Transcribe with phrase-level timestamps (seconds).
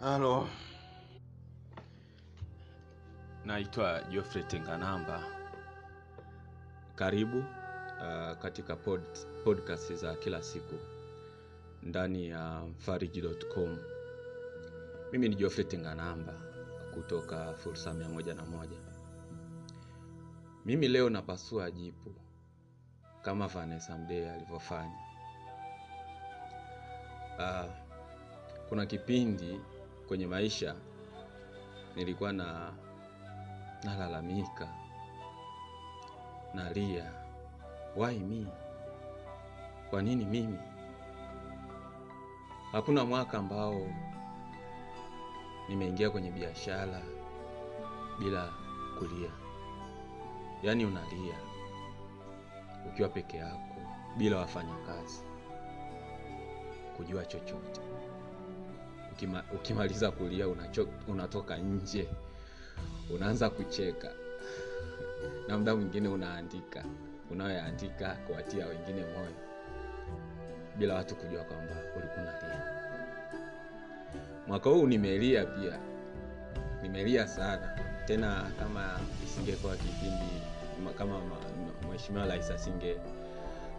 [0.00, 0.48] Halo,
[3.44, 5.22] Naitwa Geoffrey Tenganamba.
[6.94, 9.02] Karibu uh, katika pod,
[9.44, 10.74] podcast za kila siku
[11.82, 13.78] ndani ya Mfariji.com.
[15.12, 16.32] Mimi ni Geoffrey Tenganamba
[16.94, 18.78] kutoka Fursa mia moja na moja.
[20.64, 22.14] Mimi leo napasua jipu
[23.22, 24.98] kama Vanessa Mdee alivyofanya.
[27.38, 27.70] Uh,
[28.68, 29.60] kuna kipindi
[30.10, 30.74] kwenye maisha
[31.96, 32.72] nilikuwa na
[33.84, 34.68] nalalamika,
[36.54, 37.12] nalia,
[37.96, 38.46] why me?
[39.90, 40.58] Kwa nini mimi?
[42.72, 43.86] Hakuna mwaka ambao
[45.68, 47.02] nimeingia kwenye biashara
[48.18, 48.52] bila
[48.98, 49.30] kulia.
[50.62, 51.34] Yaani unalia
[52.88, 53.76] ukiwa peke yako
[54.16, 55.22] bila wafanyakazi
[56.96, 57.80] kujua chochote.
[59.20, 62.08] Ukima, ukimaliza kulia unacho, unatoka nje
[63.14, 64.10] unaanza kucheka
[65.48, 66.84] na muda mwingine unaandika
[67.30, 69.32] unayoandika kuwatia wengine moyo
[70.78, 72.64] bila watu kujua kwamba ulikuwa unalia.
[74.46, 75.78] Mwaka huu nimelia pia,
[76.82, 78.50] nimelia sana tena.
[78.58, 80.42] Kama isingekuwa kipindi
[80.98, 82.96] kama ma- Mheshimiwa Rais asinge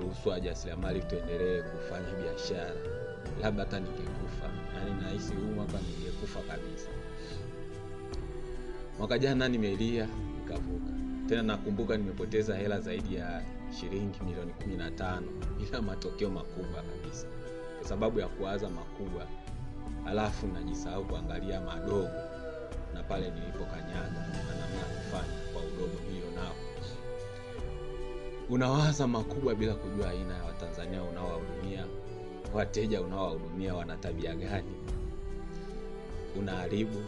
[0.00, 2.72] ruhusu wajasiriamali tuendelee kufanya biashara,
[3.42, 4.50] labda hata ningekufa.
[4.76, 6.88] Yaani nahisi huu mwaka ningekufa kabisa.
[8.98, 10.92] Mwaka jana nimelia nikavuka.
[11.28, 13.42] Tena nakumbuka nimepoteza hela zaidi ya
[13.80, 15.26] shilingi milioni kumi na tano
[15.58, 17.26] bila matokeo makubwa kabisa,
[17.78, 19.26] kwa sababu ya kuwaza makubwa,
[20.04, 22.08] halafu najisahau kuangalia madogo
[22.94, 25.45] na pale nilipokanyaga na namna ya kufanya
[28.50, 31.84] Unawaza makubwa bila kujua aina ya Watanzania unaowahudumia,
[32.54, 34.74] wateja unaowahudumia wana tabia gani.
[36.38, 37.04] Unaharibu,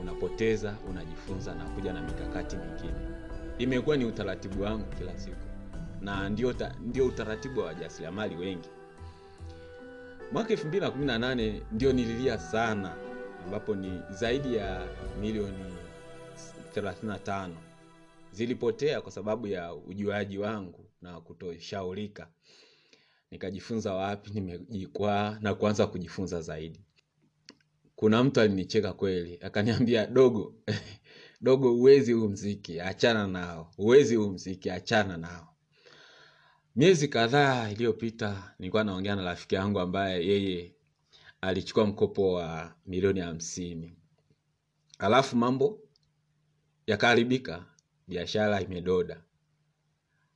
[0.00, 3.00] unapoteza, unajifunza na kuja na mikakati mingine.
[3.58, 5.36] Imekuwa ni utaratibu wangu kila siku,
[6.00, 8.68] na ndio, ndio utaratibu wa wajasiriamali wengi.
[10.32, 12.94] Mwaka 2018 ndio nililia sana,
[13.46, 14.86] ambapo ni zaidi ya
[15.20, 15.74] milioni
[16.74, 17.48] 35
[18.32, 22.28] zilipotea kwa sababu ya ujuaji wangu na kutoshaurika.
[23.30, 26.80] Nikajifunza wapi nimejikwaa na kuanza kujifunza zaidi.
[27.96, 30.54] Kuna mtu alinicheka kweli, akaniambia dogo,
[31.40, 35.54] dogo, huwezi huu mziki, achana nao, uwezi huu mziki, achana nao.
[36.76, 40.74] Miezi kadhaa iliyopita nilikuwa naongea na rafiki yangu ambaye yeye
[41.40, 43.96] alichukua mkopo wa milioni hamsini,
[44.98, 45.80] alafu mambo
[46.86, 47.64] yakaharibika,
[48.10, 49.22] biashara imedoda,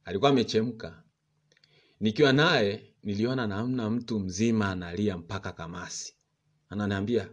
[0.05, 1.03] alikuwa amechemka.
[2.01, 6.15] Nikiwa naye niliona namna mtu mzima analia mpaka kamasi,
[6.69, 7.29] ananiambia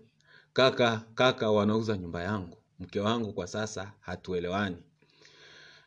[0.53, 4.77] kaka, kaka, wanauza nyumba yangu, mke wangu kwa sasa hatuelewani,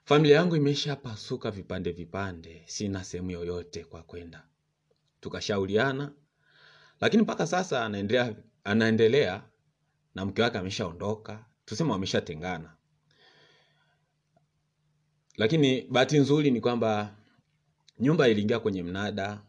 [0.04, 4.46] familia yangu imeshapasuka vipande vipande, sina sehemu yoyote kwa kwenda.
[5.20, 6.12] Tukashauriana,
[7.00, 8.34] lakini mpaka sasa anaendelea,
[8.64, 9.42] anaendelea
[10.14, 12.74] na mke wake ameshaondoka, tuseme wameshatengana.
[15.36, 17.16] Lakini bahati nzuri ni kwamba
[18.00, 19.42] nyumba iliingia kwenye mnada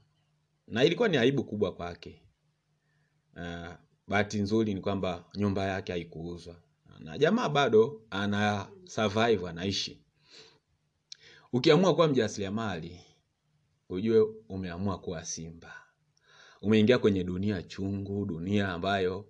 [0.67, 2.21] na ilikuwa ni aibu kubwa kwake.
[3.35, 3.73] Uh,
[4.07, 6.55] bahati nzuri ni kwamba nyumba yake haikuuzwa
[6.99, 10.01] na jamaa bado ana survive, anaishi.
[11.53, 12.99] Ukiamua kuwa mjasiriamali,
[13.89, 15.73] ujue umeamua kuwa simba.
[16.61, 19.25] Umeingia kwenye dunia chungu, dunia ambayo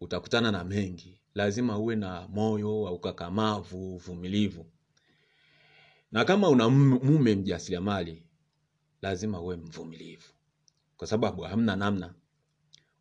[0.00, 1.20] utakutana na mengi.
[1.34, 4.66] Lazima uwe na moyo wa ukakamavu, uvumilivu.
[6.12, 8.22] Na kama una mume mjasiriamali,
[9.02, 10.28] lazima uwe mvumilivu,
[10.96, 12.14] kwa sababu hamna namna.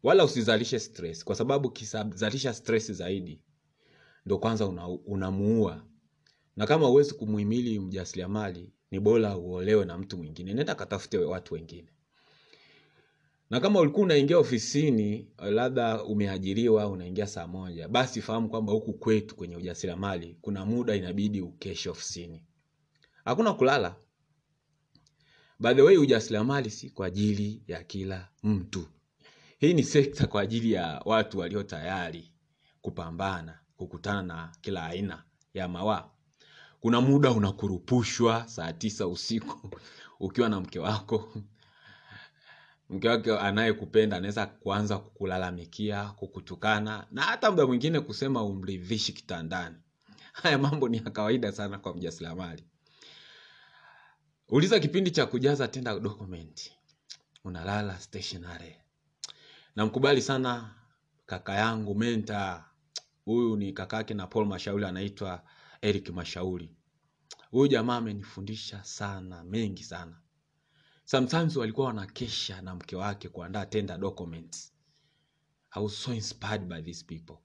[0.03, 3.39] Wala usizalishe stress, kwa sababu ukizalisha stress zaidi
[4.25, 5.85] ndo kwanza una, unamuua.
[6.55, 11.89] Na kama huwezi kumuhimili mjasiriamali, ni bora uolewe na mtu mwingine, nenda katafute watu wengine.
[13.49, 19.35] Na kama ulikuwa unaingia ofisini, labda umeajiriwa, unaingia saa moja, basi fahamu kwamba huku kwetu
[19.35, 22.43] kwenye ujasiriamali kuna muda inabidi ukeshe ofisini,
[23.25, 23.95] hakuna kulala.
[25.59, 28.87] By the way, ujasiriamali si kwa ajili ya kila mtu.
[29.59, 32.31] Hii ni sekta kwa ajili ya watu walio tayari
[32.81, 35.23] kupambana, kukutana na kila aina
[35.53, 36.09] ya mawaa.
[36.79, 39.69] Kuna muda unakurupushwa saa tisa usiku
[40.19, 41.33] ukiwa na mke wako.
[42.89, 49.75] Mke wake anayekupenda anaweza kuanza kukulalamikia, kukutukana na hata muda mwingine kusema umridhishi kitandani.
[50.33, 52.63] Haya mambo ni ya kawaida sana kwa mjasiriamali.
[54.51, 56.71] Uliza kipindi cha kujaza tenda document,
[57.43, 58.75] unalala stationary.
[59.75, 60.75] Namkubali sana
[61.25, 62.65] kaka yangu menta
[63.25, 65.43] huyu ni kakake na paul mashauri anaitwa
[65.81, 66.69] eric mashauri.
[67.51, 70.19] Huyu jamaa amenifundisha sana mengi sana.
[71.05, 74.73] Sometimes walikuwa wanakesha na mke wake kuandaa tender documents.
[75.71, 77.35] I was so inspired by these people.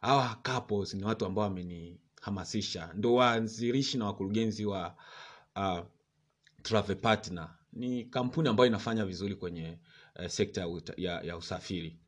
[0.00, 2.92] Hawa couples ni watu ambao wamenihamasisha.
[2.94, 4.96] Ndo waanzilishi na wakurugenzi wa
[5.56, 5.80] uh,
[6.62, 9.78] travel partner ni kampuni ambayo inafanya vizuri kwenye
[10.18, 10.66] uh, sekta
[10.96, 11.98] ya, ya, usafiri.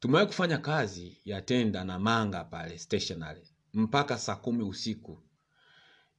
[0.00, 3.42] Tumewahi kufanya kazi ya tenda na manga pale stationary
[3.74, 5.22] mpaka saa kumi usiku.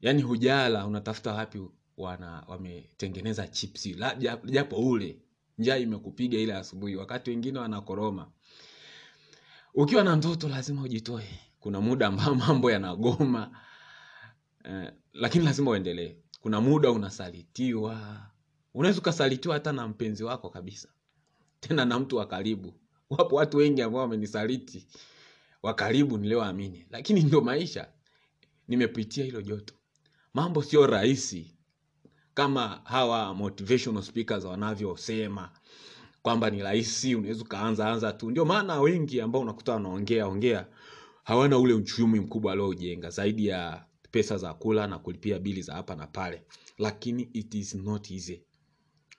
[0.02, 1.62] Yaani hujala unatafuta wapi
[1.98, 3.98] wana wametengeneza chipsi.
[4.46, 5.22] Japo ule
[5.58, 8.32] njaa imekupiga ile asubuhi wakati wengine wanakoroma.
[9.74, 11.40] Ukiwa na ndoto lazima ujitoe.
[11.60, 13.60] Kuna muda ambao mambo yanagoma
[14.64, 18.22] eh, lakini lazima uendelee kuna muda unasalitiwa.
[18.74, 20.90] Unaweza ukasalitiwa hata na mpenzi wako kabisa.
[21.60, 22.74] Tena na mtu wa karibu.
[23.10, 24.88] Wapo watu wengi ambao wamenisaliti.
[25.64, 27.88] Wa karibu nilioamini lakini ndio maisha.
[28.68, 29.74] Nimepitia hilo joto.
[30.34, 31.56] Mambo sio rahisi.
[32.34, 35.50] Kama hawa motivational speakers wanavyosema.
[36.22, 38.32] Kwamba ni rahisi unaweza ukaanza anza tu.
[38.32, 40.68] Ndio maana wengi ambao unakuta wanaongea ongea
[41.24, 45.96] hawana ule uchumi mkubwa aliojenga zaidi ya pesa za kula na kulipia bili za hapa
[45.96, 46.44] na pale.
[46.78, 48.42] Lakini it is not easy.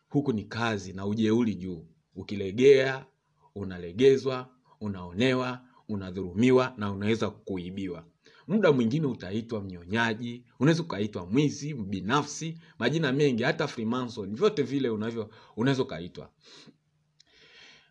[0.09, 1.87] Huku ni kazi na ujeuri juu.
[2.17, 3.07] Ukilegea
[3.55, 4.49] unalegezwa
[4.81, 8.05] unaonewa unadhurumiwa na unaweza kuibiwa
[8.49, 15.31] muda mwingine utaitwa mnyonyaji unaweza ukaitwa mwizi mbinafsi majina mengi hata freemason vyote vile unavyo
[15.57, 16.31] unaweza ukaitwa.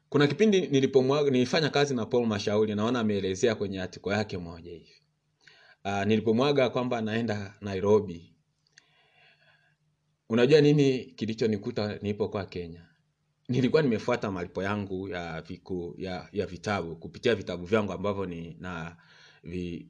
[0.10, 4.99] Kuna kipindi nilipomwaga nilifanya kazi na paul mashauri naona ameelezea kwenye atiko yake moja hivi
[5.90, 8.34] uh, nilipomwaga kwamba naenda nairobi
[10.30, 12.86] unajua nini kilichonikuta nilipokuwa kenya
[13.50, 18.98] nilikuwa nimefuata malipo yangu ya viku, ya, ya vitabu kupitia vitabu vyangu ambavyo ni na
[19.44, 19.88] vi,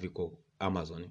[0.00, 1.08] viko amazon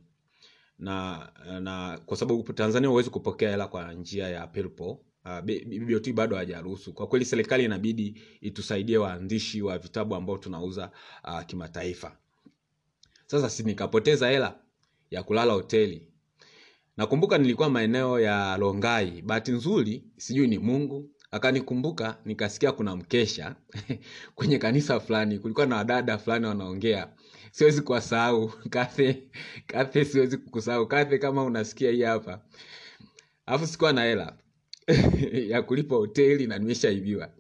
[0.79, 1.29] na
[1.61, 6.93] na kwa sababu tanzania huwezi kupokea hela kwa njia ya pelpo uh, bado hajaruhusu.
[6.93, 10.91] Kwa kweli serikali inabidi itusaidie waandishi wa vitabu ambao tunauza
[11.23, 12.17] uh, kimataifa.
[13.27, 14.59] Sasa si nikapoteza hela
[15.11, 16.07] ya kulala hoteli.
[16.97, 21.09] Nakumbuka nilikuwa maeneo ya Longai, bahati nzuri sijui ni Mungu.
[21.31, 23.55] Akanikumbuka, nikasikia kuna mkesha
[24.35, 27.09] kwenye kanisa fulani, kulikuwa na wadada fulani wanaongea.
[27.51, 28.47] Siwezi kuwasahau.
[28.69, 29.23] Kathe,
[29.67, 30.87] Kathe, siwezi kukusahau.
[30.87, 32.41] Kathe, kama unasikia hii hapa.
[33.45, 34.37] Alafu sikuwa na hela
[35.51, 37.31] ya kulipa hoteli na nimeshaibiwa,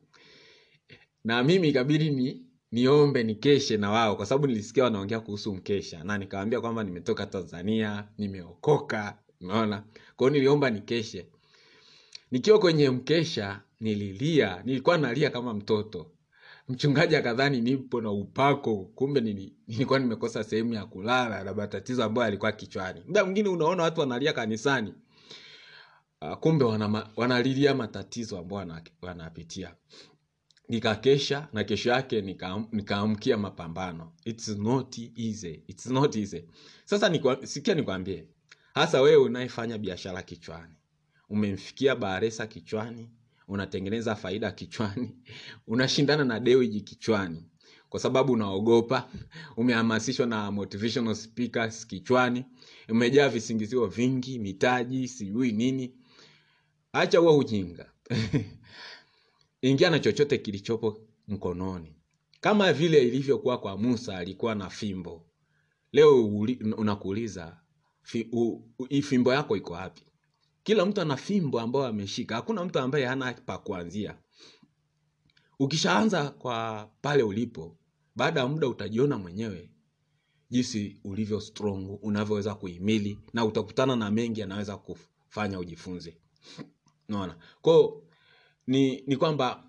[1.23, 6.17] na mimi ikabidi ni niombe nikeshe na wao, kwa sababu nilisikia wanaongea kuhusu mkesha, na
[6.17, 9.17] nikawambia kwamba nimetoka Tanzania, nimeokoka.
[9.41, 9.83] Unaona,
[10.15, 11.27] kwao niliomba nikeshe.
[12.31, 16.11] Nikiwa kwenye mkesha nililia, nilikuwa nalia kama mtoto
[16.69, 22.25] mchungaji akadhani nipo na upako kumbe nili, nilikuwa nimekosa sehemu ya kulala na matatizo ambayo
[22.25, 24.93] yalikuwa kichwani muda mwingine unaona watu wanalia kanisani
[26.21, 29.75] uh, kumbe wanama, wanalilia matatizo ambayo wanapitia
[30.69, 34.11] nikakesha na kesho yake nika- nikaamkia mapambano.
[34.25, 35.63] It's not easy.
[35.67, 36.43] It's not easy.
[36.85, 38.27] sasa nikwa, sikia nikwambie.
[38.73, 40.73] Hasa wewe unayefanya biashara kichwani.
[41.29, 43.09] Umemfikia baresa kichwani
[43.47, 45.15] unatengeneza faida kichwani
[45.67, 47.45] unashindana na dewiji kichwani.
[47.89, 49.09] Kwa sababu unaogopa
[49.57, 52.45] umehamasishwa na motivational speakers kichwani
[52.89, 55.93] umejaa visingizio vingi mitaji sijui nini.
[56.93, 57.91] Acha huwa ujinga
[59.61, 61.95] ingia na chochote kilichopo mkononi.
[62.41, 65.25] Kama vile ilivyokuwa kwa musa alikuwa na fimbo.
[65.91, 66.25] Leo
[66.77, 67.59] unakuuliza
[68.89, 70.01] hii fimbo yako iko wapi?
[70.63, 72.35] Kila mtu ana fimbo ambayo ameshika.
[72.35, 74.17] Hakuna mtu ambaye hana pa kuanzia.
[75.59, 77.77] Ukishaanza kwa pale ulipo
[78.15, 79.69] baada ya muda utajiona mwenyewe
[80.49, 86.17] jinsi ulivyo strong unavyoweza kuhimili na utakutana na mengi yanaweza kufanya ujifunze.
[87.09, 87.37] Unaona?
[87.61, 88.03] Kwao
[88.67, 89.63] ni, ni kwamba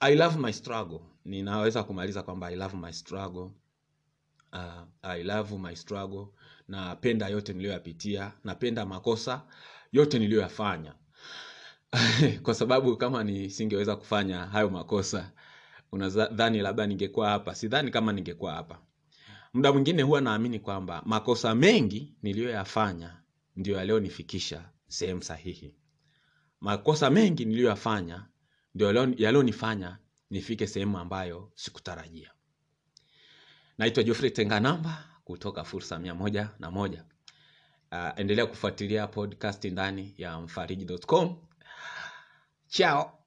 [0.00, 1.00] i love my struggle.
[1.24, 3.50] Ninaweza kumaliza kwamba i love my struggle.
[4.52, 6.26] Uh, I love my struggle.
[6.68, 8.32] Napenda yote niliyoyapitia.
[8.44, 9.42] Napenda makosa
[9.92, 10.94] yote niliyoyafanya.
[12.42, 15.30] Kwa sababu kama nisingeweza kufanya hayo makosa
[15.92, 17.54] unadhani labda ningekuwa hapa?
[17.54, 18.78] Sidhani kama ningekuwa hapa.
[19.52, 23.16] Muda mwingine huwa naamini kwamba makosa mengi niliyoyafanya
[23.56, 25.76] ndio yaliyonifikisha sehemu sahihi.
[26.60, 28.26] Makosa mengi niliyoyafanya
[28.74, 29.98] ndio yalionifanya
[30.30, 32.30] nifike sehemu ambayo sikutarajia
[33.78, 37.04] naitwa Geoffrey Tenganamba kutoka Fursa mia moja na moja.
[37.92, 41.36] Uh, endelea kufuatilia podcast ndani ya mfariji.com.
[42.68, 43.21] Chao.